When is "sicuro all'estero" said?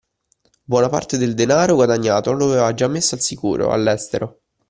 3.21-4.39